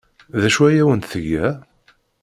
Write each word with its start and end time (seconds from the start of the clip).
D 0.39 0.41
acu 0.47 0.61
ay 0.67 0.77
awent-tga? 0.81 1.45